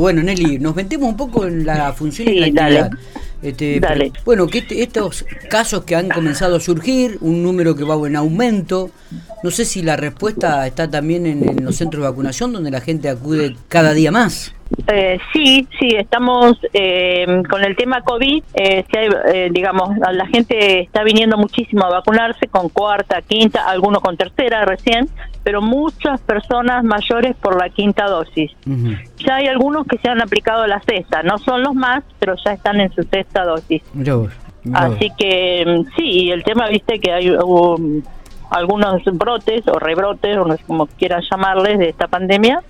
Bueno, 0.00 0.22
Nelly, 0.22 0.58
nos 0.58 0.74
metemos 0.74 1.08
un 1.08 1.16
poco 1.16 1.46
en 1.46 1.64
la 1.66 1.92
función 1.92 2.28
y 2.28 2.32
Sí, 2.32 2.38
la 2.40 2.62
dale. 2.62 2.78
actividad. 2.80 3.04
Este, 3.42 3.80
Dale. 3.80 4.10
pero- 4.12 4.24
bueno, 4.24 4.46
que 4.48 4.58
este- 4.58 4.82
estos 4.82 5.24
casos 5.48 5.84
que 5.84 5.94
han 5.96 6.08
comenzado 6.10 6.56
a 6.56 6.60
surgir, 6.60 7.16
un 7.22 7.42
número 7.42 7.74
que 7.74 7.84
va 7.84 7.94
en 8.06 8.16
aumento, 8.16 8.90
no 9.42 9.50
sé 9.50 9.64
si 9.64 9.82
la 9.82 9.96
respuesta 9.96 10.66
está 10.66 10.90
también 10.90 11.24
en, 11.26 11.48
en 11.48 11.64
los 11.64 11.76
centros 11.76 12.02
de 12.02 12.08
vacunación 12.10 12.52
donde 12.52 12.70
la 12.70 12.80
gente 12.82 13.08
acude 13.08 13.56
cada 13.68 13.92
día 13.94 14.10
más. 14.12 14.52
Eh, 14.86 15.18
sí, 15.32 15.66
sí, 15.78 15.88
estamos 15.96 16.56
eh, 16.72 17.42
con 17.48 17.64
el 17.64 17.74
tema 17.76 18.02
COVID, 18.02 18.42
eh, 18.54 18.84
sí 18.88 18.98
hay, 18.98 19.08
eh, 19.32 19.48
digamos, 19.50 19.90
la 19.98 20.26
gente 20.26 20.80
está 20.80 21.02
viniendo 21.02 21.36
muchísimo 21.36 21.84
a 21.84 21.90
vacunarse 21.90 22.46
con 22.46 22.68
cuarta, 22.68 23.20
quinta, 23.22 23.68
algunos 23.68 24.00
con 24.00 24.16
tercera 24.16 24.64
recién, 24.64 25.08
pero 25.42 25.60
muchas 25.60 26.20
personas 26.20 26.84
mayores 26.84 27.36
por 27.36 27.60
la 27.60 27.68
quinta 27.70 28.06
dosis. 28.06 28.52
Ya 29.18 29.36
hay 29.36 29.48
algunos 29.48 29.86
que 29.86 29.98
se 29.98 30.08
han 30.08 30.22
aplicado 30.22 30.66
la 30.66 30.80
sexta, 30.82 31.22
no 31.22 31.38
son 31.38 31.62
los 31.62 31.74
más, 31.74 32.04
pero 32.20 32.34
ya 32.44 32.52
están 32.52 32.80
en 32.80 32.92
su 32.92 33.02
sexta 33.02 33.44
dosis. 33.44 33.82
Así 34.72 35.10
que 35.18 35.64
mm, 35.66 35.96
sí, 35.96 36.04
y 36.04 36.30
el 36.30 36.44
tema, 36.44 36.68
viste, 36.68 37.00
que 37.00 37.12
hay 37.12 37.30
hubo, 37.30 37.76
mm, 37.78 38.02
algunos 38.50 39.02
brotes 39.04 39.66
o 39.66 39.78
rebrotes, 39.78 40.36
o 40.36 40.46
cómo 40.66 40.86
quieran 40.86 41.22
llamarles, 41.28 41.78
de 41.78 41.88
esta 41.88 42.06
pandemia 42.06 42.62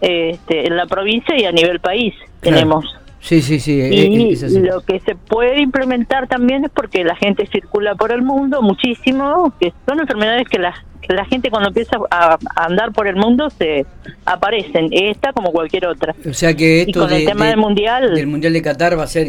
este, 0.00 0.66
en 0.66 0.76
la 0.76 0.86
provincia 0.86 1.36
y 1.38 1.44
a 1.44 1.52
nivel 1.52 1.80
país 1.80 2.14
Claro. 2.40 2.56
tenemos. 2.58 2.96
Sí, 3.20 3.40
sí, 3.40 3.58
sí, 3.58 3.80
eh, 3.80 3.88
Y 3.94 4.32
es 4.34 4.42
así. 4.42 4.60
lo 4.60 4.82
que 4.82 5.00
se 5.00 5.14
puede 5.14 5.62
implementar 5.62 6.26
también 6.28 6.64
es 6.66 6.70
porque 6.70 7.04
la 7.04 7.16
gente 7.16 7.46
circula 7.46 7.94
por 7.94 8.12
el 8.12 8.20
mundo 8.20 8.60
muchísimo, 8.60 9.50
que 9.58 9.72
son 9.86 9.98
enfermedades 10.00 10.46
que 10.46 10.58
la, 10.58 10.74
que 11.00 11.14
la 11.14 11.24
gente 11.24 11.48
cuando 11.48 11.68
empieza 11.70 11.96
a, 12.10 12.34
a 12.34 12.64
andar 12.66 12.92
por 12.92 13.06
el 13.06 13.16
mundo 13.16 13.48
se 13.48 13.86
aparecen, 14.26 14.88
esta 14.92 15.32
como 15.32 15.52
cualquier 15.52 15.86
otra. 15.86 16.14
O 16.28 16.34
sea 16.34 16.54
que 16.54 16.80
Y 16.86 16.90
esto 16.90 17.00
con 17.00 17.12
el 17.14 17.24
tema 17.24 17.44
de- 17.44 17.50
del 17.52 17.56
mundial, 17.60 18.14
del 18.14 18.26
Mundial 18.26 18.52
de 18.52 18.60
Qatar 18.60 18.98
va 18.98 19.04
a 19.04 19.06
ser, 19.06 19.26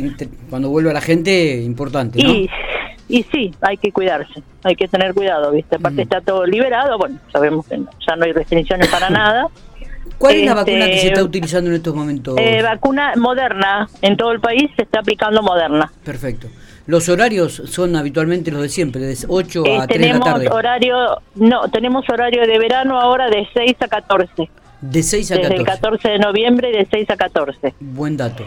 cuando 0.50 0.70
vuelva 0.70 0.92
la 0.92 1.00
gente, 1.02 1.62
importante, 1.64 2.22
¿no? 2.22 2.30
Y, 2.34 2.50
y 3.08 3.24
sí, 3.32 3.54
hay 3.62 3.78
que 3.78 3.94
cuidarse, 3.94 4.44
hay 4.64 4.76
que 4.76 4.90
tener 4.90 5.14
cuidado, 5.14 5.52
¿viste? 5.52 5.78
Aparte 5.78 6.00
Mm. 6.02 6.04
está 6.04 6.20
todo 6.20 6.46
liberado, 6.46 6.98
bueno, 6.98 7.18
sabemos 7.32 7.66
que 7.66 7.78
no- 7.78 7.90
ya 8.06 8.18
no 8.18 8.26
hay 8.26 8.34
restricciones 8.34 8.90
para 8.90 9.10
nada. 9.10 9.48
¿Cuál 10.18 10.36
es 10.36 10.46
la 10.46 10.52
este, 10.52 10.72
vacuna 10.72 10.86
que 10.88 11.00
se 11.00 11.08
está 11.08 11.24
utilizando 11.24 11.70
en 11.70 11.76
estos 11.78 11.96
momentos? 11.96 12.36
Eh, 12.40 12.62
vacuna 12.62 13.14
moderna, 13.18 13.88
en 14.02 14.18
todo 14.18 14.32
el 14.32 14.40
país 14.40 14.70
se 14.76 14.84
está 14.84 15.00
aplicando 15.00 15.42
moderna. 15.42 15.92
Perfecto. 16.04 16.48
Los 16.88 17.10
horarios 17.10 17.62
son 17.66 17.96
habitualmente 17.96 18.52
los 18.52 18.62
de 18.62 18.70
siempre, 18.70 19.02
de 19.02 19.18
8 19.28 19.64
Eh, 19.66 19.78
a 19.78 19.88
3 19.88 20.00
de 20.00 20.06
la 20.08 20.14
tenemos 20.14 20.26
tarde. 20.26 20.48
horario, 20.50 20.96
no, 21.36 21.68
tenemos 21.70 22.06
horario 22.10 22.46
de 22.46 22.60
verano 22.60 23.00
ahora 23.00 23.28
de 23.30 23.48
6 23.54 23.76
a 23.80 23.88
14, 23.88 24.50
De 24.82 25.02
6 25.04 25.32
a 25.32 25.36
desde 25.36 25.48
14. 25.56 25.62
el 25.62 25.66
14 25.66 26.10
de 26.10 26.20
noviembre 26.20 26.72
de 26.72 26.88
6 26.92 27.10
a 27.10 27.18
14. 27.18 27.74
Buen 27.80 28.16
dato. 28.18 28.46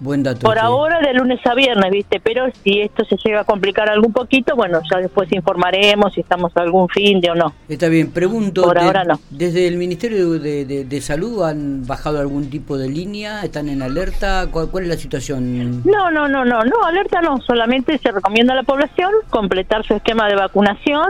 Buen 0.00 0.22
dato. 0.22 0.40
Por 0.40 0.54
sí. 0.54 0.60
ahora 0.62 0.98
de 1.00 1.12
lunes 1.12 1.38
a 1.46 1.54
viernes, 1.54 1.90
¿viste? 1.90 2.20
Pero 2.20 2.46
si 2.64 2.80
esto 2.80 3.04
se 3.04 3.16
llega 3.22 3.40
a 3.40 3.44
complicar 3.44 3.88
algún 3.90 4.12
poquito, 4.14 4.56
bueno, 4.56 4.80
ya 4.90 4.98
después 4.98 5.30
informaremos 5.30 6.14
si 6.14 6.22
estamos 6.22 6.56
a 6.56 6.62
algún 6.62 6.88
fin 6.88 7.20
de 7.20 7.30
o 7.30 7.34
no. 7.34 7.52
Está 7.68 7.88
bien, 7.88 8.10
pregunto. 8.10 8.62
Por 8.62 8.78
de- 8.78 8.86
ahora 8.86 9.04
no. 9.04 9.20
¿Desde 9.28 9.68
el 9.68 9.76
Ministerio 9.76 10.30
de, 10.38 10.64
de- 10.64 10.84
de 10.86 11.00
Salud 11.02 11.42
han 11.44 11.86
bajado 11.86 12.18
algún 12.18 12.48
tipo 12.48 12.78
de 12.78 12.88
línea? 12.88 13.42
¿Están 13.42 13.68
en 13.68 13.82
alerta? 13.82 14.46
¿Cuál, 14.50 14.70
cuál 14.70 14.84
es 14.84 14.88
la 14.88 14.96
situación? 14.96 15.82
No, 15.84 16.10
no, 16.10 16.28
no, 16.28 16.46
no, 16.46 16.64
no, 16.64 16.82
alerta 16.84 17.20
no, 17.20 17.38
solamente 17.42 17.98
se 17.98 18.10
recomienda 18.10 18.54
a 18.54 18.56
la 18.56 18.62
población 18.62 19.10
completar 19.28 19.84
su 19.84 19.92
esquema 19.94 20.28
de 20.28 20.36
vacunación. 20.36 21.08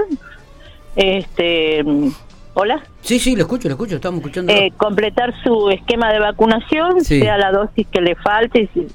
Este, 0.97 1.85
hola, 2.55 2.83
Sí, 3.03 3.19
sí, 3.19 3.35
lo 3.35 3.43
escucho, 3.43 3.69
lo 3.69 3.75
escucho, 3.75 3.97
estamos 3.97 4.21
escuchando. 4.21 4.53
eh, 4.53 4.73
completar 4.77 5.33
su 5.43 5.71
esquema 5.71 6.13
de 6.13 6.19
vacunación, 6.21 7.01
Sí. 7.05 7.21
sea 7.21 7.39
la 7.39 7.51
dosis 7.51 7.87
que 7.89 8.01
le 8.01 8.15
falte, 8.15 8.69
si, 8.75 8.87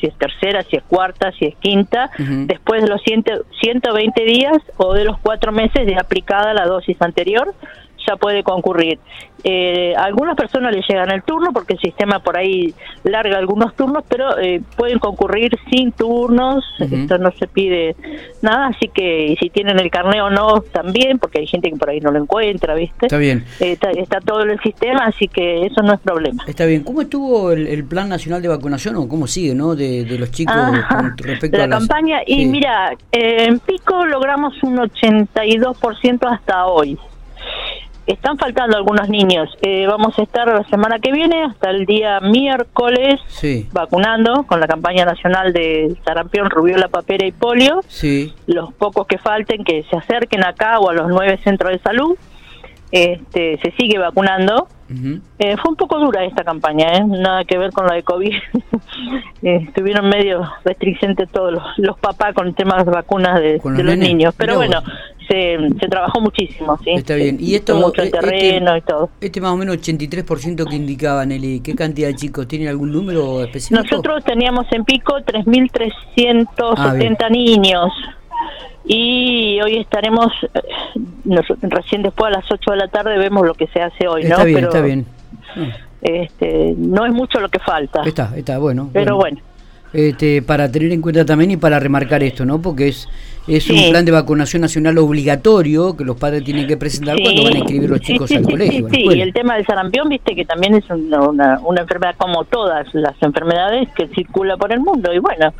si 0.00 0.06
es 0.06 0.14
tercera, 0.18 0.62
si 0.64 0.76
es 0.76 0.82
cuarta, 0.82 1.30
si 1.38 1.46
es 1.46 1.54
quinta, 1.56 2.10
Ujú. 2.18 2.46
después 2.46 2.82
de 2.82 2.88
los 2.88 3.00
100 3.02 3.24
120 3.60 4.24
días 4.24 4.56
o 4.76 4.94
de 4.94 5.04
los 5.04 5.18
cuatro 5.18 5.52
meses 5.52 5.86
de 5.86 5.94
aplicada 5.96 6.52
la 6.54 6.66
dosis 6.66 7.00
anterior, 7.00 7.54
ya 8.08 8.16
puede 8.16 8.42
concurrir. 8.42 8.98
Eh, 9.44 9.92
a 9.96 10.04
algunas 10.04 10.36
personas 10.36 10.72
les 10.72 10.86
llegan 10.86 11.10
el 11.10 11.24
turno 11.24 11.50
porque 11.52 11.72
el 11.72 11.80
sistema 11.80 12.20
por 12.20 12.36
ahí 12.36 12.72
larga 13.02 13.38
algunos 13.38 13.74
turnos, 13.74 14.04
pero 14.08 14.38
eh, 14.38 14.62
pueden 14.76 15.00
concurrir 15.00 15.58
sin 15.68 15.90
turnos, 15.90 16.64
Ujú. 16.78 16.94
esto 16.94 17.18
no 17.18 17.32
se 17.32 17.48
pide 17.48 17.96
nada, 18.40 18.68
así 18.68 18.86
que 18.86 19.34
si 19.40 19.50
tienen 19.50 19.80
el 19.80 19.90
carné 19.90 20.22
o 20.22 20.30
no 20.30 20.60
también, 20.72 21.18
porque 21.18 21.40
hay 21.40 21.48
gente 21.48 21.68
que 21.70 21.76
por 21.76 21.90
ahí 21.90 21.98
no 21.98 22.12
lo 22.12 22.20
encuentra, 22.20 22.76
¿viste? 22.76 23.06
Está 23.06 23.18
bien. 23.18 23.44
Eh, 23.58 23.72
está, 23.72 23.90
está 23.90 24.20
todo 24.20 24.42
en 24.42 24.50
el 24.50 24.60
sistema, 24.60 25.06
así 25.06 25.26
que 25.26 25.66
eso 25.66 25.82
no 25.82 25.94
es 25.94 26.00
problema. 26.00 26.44
Está 26.46 26.64
bien. 26.64 26.84
¿Cómo 26.84 27.02
estuvo 27.02 27.50
el, 27.50 27.66
el 27.66 27.84
Plan 27.84 28.08
Nacional 28.08 28.42
de 28.42 28.48
Vacunación 28.48 28.94
o 28.94 29.08
cómo 29.08 29.26
sigue, 29.26 29.56
no? 29.56 29.74
De, 29.74 30.04
de 30.04 30.18
los 30.20 30.30
chicos 30.30 30.54
con 30.88 31.16
respecto 31.18 31.58
la 31.58 31.64
a 31.64 31.66
las... 31.66 31.78
campaña, 31.80 32.20
y 32.24 32.42
Sí. 32.42 32.46
mira, 32.46 32.92
eh, 33.10 33.46
en 33.48 33.58
Pico 33.58 34.06
logramos 34.06 34.54
un 34.62 34.76
82% 34.76 36.26
hasta 36.32 36.66
hoy. 36.66 36.96
Están 38.06 38.36
faltando 38.36 38.76
algunos 38.76 39.08
niños. 39.08 39.48
Eh, 39.62 39.86
vamos 39.86 40.18
a 40.18 40.22
estar 40.22 40.48
la 40.48 40.64
semana 40.64 40.98
que 40.98 41.12
viene, 41.12 41.44
hasta 41.44 41.70
el 41.70 41.86
día 41.86 42.18
miércoles, 42.20 43.20
Sí, 43.28 43.68
vacunando 43.72 44.42
con 44.44 44.58
la 44.60 44.66
campaña 44.66 45.04
nacional 45.04 45.52
de 45.52 45.96
sarampión, 46.04 46.50
rubiola, 46.50 46.88
papera 46.88 47.26
y 47.26 47.32
polio. 47.32 47.80
sí. 47.86 48.34
Los 48.46 48.72
pocos 48.74 49.06
que 49.06 49.18
falten, 49.18 49.64
que 49.64 49.84
se 49.88 49.96
acerquen 49.96 50.44
acá 50.44 50.78
o 50.80 50.90
a 50.90 50.94
los 50.94 51.08
nueve 51.08 51.38
centros 51.44 51.70
de 51.72 51.78
salud. 51.78 52.16
Este, 52.92 53.58
se 53.62 53.70
sigue 53.72 53.98
vacunando. 53.98 54.68
Ujú. 54.90 55.20
Eh, 55.38 55.56
fue 55.56 55.70
un 55.70 55.76
poco 55.76 55.98
dura 55.98 56.22
esta 56.24 56.44
campaña, 56.44 56.98
¿eh? 56.98 57.04
nada 57.06 57.44
que 57.44 57.56
ver 57.56 57.72
con 57.72 57.86
la 57.86 57.94
de 57.94 58.02
COVID. 58.02 58.32
Eh, 59.42 59.56
estuvieron 59.66 60.08
medio 60.08 60.48
restricentes 60.64 61.28
todos 61.30 61.52
los, 61.52 61.62
los 61.78 61.98
papás 61.98 62.32
con 62.32 62.54
temas 62.54 62.84
de 62.84 62.92
vacunas 62.92 63.40
de, 63.40 63.60
los 63.64 63.74
nenes. 63.74 63.98
niños. 63.98 64.34
Pero 64.36 64.60
Mirá 64.60 64.80
bueno, 64.80 64.92
se, 65.26 65.56
se 65.80 65.88
trabajó 65.88 66.20
muchísimo, 66.20 66.78
¿sí? 66.84 66.90
Está 66.90 67.16
bien. 67.16 67.38
Y 67.40 67.56
esto, 67.56 67.74
mucho 67.74 68.02
el 68.02 68.12
terreno 68.12 68.76
y 68.76 68.82
todo. 68.82 69.10
Este 69.20 69.40
más 69.40 69.50
o 69.50 69.56
menos 69.56 69.78
83% 69.78 70.68
que 70.68 70.76
indicaba 70.76 71.26
Nelly, 71.26 71.60
¿qué 71.60 71.74
cantidad 71.74 72.08
de 72.08 72.14
chicos? 72.14 72.46
¿Tiene 72.46 72.68
algún 72.68 72.92
número 72.92 73.42
específico? 73.42 73.82
Nosotros 73.82 74.22
teníamos 74.24 74.66
en 74.70 74.84
pico 74.84 75.16
Ah, 75.16 75.22
3.370 75.24 77.30
niños. 77.30 77.90
Y 78.84 79.60
hoy 79.62 79.76
estaremos, 79.78 80.28
eh, 80.54 80.60
nos- 81.24 81.46
recién 81.62 82.02
después 82.02 82.28
a 82.34 82.38
las 82.38 82.50
8 82.50 82.72
de 82.72 82.76
la 82.78 82.88
tarde 82.88 83.16
vemos 83.18 83.46
lo 83.46 83.54
que 83.54 83.66
se 83.68 83.80
hace 83.80 84.08
hoy, 84.08 84.22
Está 84.22 84.38
¿no? 84.38 84.44
bien, 84.44 84.56
Pero, 84.56 84.68
está 84.68 84.80
bien. 84.80 85.06
Este, 86.00 86.74
no 86.76 87.06
es 87.06 87.12
mucho 87.12 87.38
lo 87.40 87.48
que 87.48 87.58
falta. 87.60 88.02
Está, 88.04 88.32
está, 88.36 88.58
bueno. 88.58 88.90
Pero 88.92 89.16
bueno. 89.16 89.38
Este, 89.92 90.40
para 90.40 90.72
tener 90.72 90.90
en 90.90 91.02
cuenta 91.02 91.24
también 91.24 91.50
y 91.50 91.56
para 91.58 91.78
remarcar 91.78 92.22
esto, 92.22 92.46
¿no? 92.46 92.60
Porque 92.62 92.88
es, 92.88 93.06
es 93.46 93.68
un 93.68 93.90
plan 93.90 94.04
de 94.06 94.10
vacunación 94.10 94.62
nacional 94.62 94.96
obligatorio 94.98 95.94
que 95.96 96.02
los 96.04 96.16
padres 96.16 96.42
tienen 96.44 96.66
que 96.66 96.78
presentar 96.78 97.18
Sí, 97.18 97.22
cuando 97.22 97.44
van 97.44 97.52
a 97.54 97.58
inscribir 97.58 97.90
los 97.90 98.00
chicos 98.00 98.30
sí, 98.30 98.36
al 98.36 98.42
colegio. 98.42 98.88
Sí, 98.90 99.04
y 99.14 99.20
el 99.20 99.34
tema 99.34 99.54
del 99.56 99.66
sarampión, 99.66 100.08
viste 100.08 100.34
que 100.34 100.46
también 100.46 100.74
es 100.76 100.88
una, 100.88 101.20
una, 101.28 101.60
una 101.62 101.82
enfermedad 101.82 102.14
como 102.16 102.44
todas 102.44 102.92
las 102.94 103.14
enfermedades 103.22 103.90
que 103.94 104.08
circula 104.08 104.56
por 104.56 104.72
el 104.72 104.80
mundo. 104.80 105.12
Y 105.12 105.18
bueno, 105.18 105.52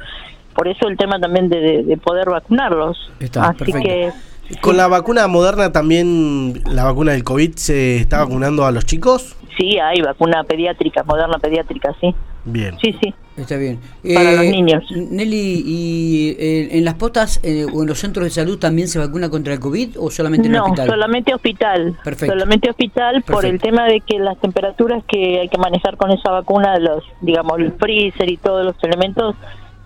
por 0.55 0.69
eso 0.69 0.89
el 0.89 0.97
tema 0.97 1.19
también 1.19 1.49
de, 1.49 1.61
de- 1.61 1.83
de 1.85 1.97
poder 1.97 2.29
vacunarlos. 2.31 3.11
Está, 3.21 3.49
Así 3.49 3.59
perfecto. 3.59 3.83
que 3.89 4.13
Con 4.61 4.77
la 4.77 4.87
vacuna 4.89 5.27
moderna 5.29 5.73
también, 5.73 6.63
la 6.67 6.85
vacuna 6.85 7.13
del 7.13 7.25
COVID, 7.25 7.55
¿se 7.57 7.97
está 7.97 8.19
vacunando 8.21 8.65
a 8.67 8.71
los 8.73 8.85
chicos? 8.87 9.37
sí, 9.59 9.79
hay 9.79 10.01
vacuna 10.01 10.43
pediátrica, 10.45 11.03
moderna 11.05 11.39
pediátrica, 11.39 11.95
sí. 12.01 12.15
Bien. 12.45 12.77
Sí, 12.83 12.97
sí. 13.03 13.15
Está 13.37 13.57
bien. 13.57 13.79
Para 14.03 14.33
los 14.33 14.47
niños. 14.47 14.83
Nelly, 14.91 15.63
¿y 15.65 16.37
eh, 16.39 16.69
en 16.79 16.85
las 16.87 16.95
postas 16.95 17.39
eh, 17.43 17.67
o 17.73 17.83
en 17.83 17.89
los 17.89 17.99
centros 17.99 18.25
de 18.25 18.31
salud 18.31 18.59
también 18.59 18.89
se 18.89 18.99
vacuna 18.99 19.29
contra 19.31 19.53
el 19.53 19.61
COVID 19.61 19.99
o 20.01 20.11
solamente 20.11 20.49
en 20.49 20.55
el 20.55 20.59
No, 20.59 20.65
hospital? 20.65 20.89
solamente 20.89 21.35
hospital. 21.35 21.99
Perfecto. 22.03 22.33
Solamente 22.35 22.71
hospital 22.71 23.23
por 23.23 23.45
el 23.45 23.61
tema 23.61 23.85
de 23.85 24.01
que 24.01 24.19
las 24.19 24.39
temperaturas 24.41 25.05
que 25.07 25.41
hay 25.41 25.49
que 25.49 25.59
manejar 25.59 25.97
con 25.99 26.11
esa 26.11 26.31
vacuna, 26.31 26.79
los, 26.79 27.05
digamos, 27.21 27.59
el 27.61 27.73
freezer 27.73 28.29
y 28.31 28.39
todos 28.39 28.65
los 28.65 28.75
elementos, 28.83 29.37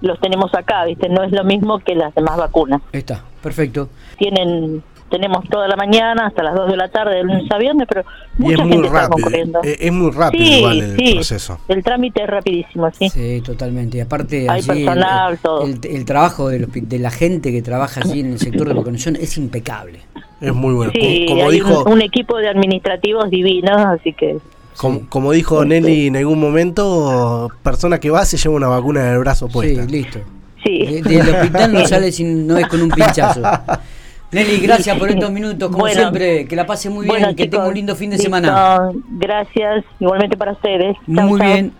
los 0.00 0.18
tenemos 0.20 0.54
acá, 0.54 0.84
¿viste? 0.84 1.08
No 1.08 1.22
es 1.22 1.32
lo 1.32 1.44
mismo 1.44 1.78
que 1.80 1.94
las 1.94 2.14
demás 2.14 2.36
vacunas. 2.36 2.80
Está, 2.92 3.22
perfecto. 3.42 3.88
Tienen 4.18 4.82
tenemos 5.10 5.42
toda 5.48 5.66
la 5.66 5.74
mañana 5.74 6.26
hasta 6.28 6.40
las 6.44 6.54
2 6.54 6.70
de 6.70 6.76
la 6.76 6.86
tarde 6.88 7.16
de 7.16 7.24
lunes 7.24 7.50
a 7.50 7.58
viernes, 7.58 7.88
pero 7.88 8.04
Y 8.38 8.42
mucha 8.42 8.54
es 8.54 8.60
muy 8.60 8.70
gente 8.74 8.86
está 8.86 9.00
rápido. 9.00 9.10
concurriendo. 9.16 9.60
eh, 9.64 9.76
Es 9.80 9.92
muy 9.92 10.10
rápido 10.12 10.44
sí, 10.44 10.52
igual 10.58 10.80
el 10.80 10.96
sí, 10.96 11.14
proceso. 11.14 11.58
el 11.66 11.82
trámite 11.82 12.22
es 12.22 12.30
rapidísimo, 12.30 12.88
sí. 12.92 13.08
Sí, 13.08 13.42
totalmente. 13.44 13.96
Y 13.98 14.00
aparte, 14.02 14.46
Hay 14.48 14.60
allí 14.60 14.70
el- 14.70 14.86
personal, 14.86 15.32
el, 15.32 15.38
todo. 15.40 15.62
el- 15.64 15.80
el 15.82 16.04
trabajo 16.04 16.48
de, 16.48 16.60
los 16.60 16.68
de 16.72 16.98
la 17.00 17.10
gente 17.10 17.50
que 17.50 17.60
trabaja 17.60 18.02
allí 18.04 18.20
en 18.20 18.26
el 18.34 18.38
sector 18.38 18.68
de 18.68 18.74
vacunación 18.74 19.16
es 19.16 19.36
impecable. 19.36 19.98
Es 20.40 20.54
muy 20.54 20.74
bueno. 20.74 20.92
Sí, 20.94 21.24
como, 21.26 21.38
como 21.40 21.48
hay 21.50 21.54
dijo, 21.56 21.82
un, 21.86 21.92
un 21.94 22.02
equipo 22.02 22.36
de 22.38 22.48
administrativos 22.48 23.28
divinos, 23.30 23.78
así 23.78 24.12
que 24.12 24.38
como, 24.80 25.08
como 25.08 25.32
dijo 25.32 25.64
Nelly 25.64 26.06
en 26.06 26.16
algún 26.16 26.40
momento, 26.40 27.50
persona 27.62 27.98
que 28.00 28.08
va 28.10 28.24
se 28.24 28.36
lleva 28.38 28.54
una 28.56 28.68
vacuna 28.68 29.06
en 29.06 29.12
el 29.14 29.18
brazo 29.18 29.46
puesta. 29.48 29.84
Sí, 29.84 29.88
listo. 29.90 30.20
sí. 30.64 30.78
De- 30.86 31.02
del 31.02 31.28
hospital 31.28 31.72
no 31.74 31.86
sale 31.86 32.10
si 32.12 32.24
no 32.24 32.56
es 32.56 32.66
con 32.66 32.80
un 32.80 32.88
pinchazo. 32.90 33.42
Nelly, 34.32 34.58
gracias 34.60 34.96
por 34.96 35.10
estos 35.10 35.30
minutos, 35.32 35.68
como 35.70 35.80
Bueno. 35.80 36.00
siempre. 36.00 36.46
Que 36.46 36.54
la 36.54 36.64
pase 36.64 36.88
muy 36.88 37.04
bien, 37.04 37.18
Bueno, 37.20 37.34
que 37.36 37.48
tenga 37.48 37.66
un 37.66 37.74
lindo 37.74 37.96
fin 37.96 38.10
de 38.10 38.16
listo. 38.16 38.26
semana. 38.28 38.90
Gracias, 39.18 39.84
igualmente 39.98 40.36
para 40.36 40.52
ustedes. 40.52 40.96
Chau, 41.12 41.26
Muy 41.28 41.40
chau. 41.40 41.48
bien. 41.48 41.72